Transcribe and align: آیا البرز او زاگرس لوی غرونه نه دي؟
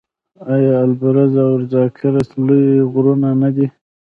آیا 0.53 0.73
البرز 0.83 1.33
او 1.45 1.51
زاگرس 1.71 2.29
لوی 2.45 2.65
غرونه 2.91 3.29
نه 3.41 3.49
دي؟ 3.55 3.67